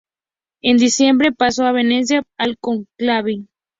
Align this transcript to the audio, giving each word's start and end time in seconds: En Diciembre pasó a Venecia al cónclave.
En 0.63 0.77
Diciembre 0.77 1.31
pasó 1.31 1.63
a 1.67 1.73
Venecia 1.73 2.23
al 2.39 2.57
cónclave. 2.57 3.45